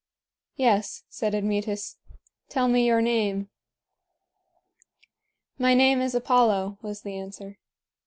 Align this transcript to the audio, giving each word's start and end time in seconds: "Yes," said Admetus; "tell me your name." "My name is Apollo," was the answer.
"Yes," 0.55 1.03
said 1.09 1.35
Admetus; 1.35 1.97
"tell 2.49 2.67
me 2.67 2.87
your 2.87 3.03
name." 3.03 3.49
"My 5.59 5.75
name 5.75 6.01
is 6.01 6.15
Apollo," 6.15 6.79
was 6.81 7.01
the 7.03 7.19
answer. 7.19 7.59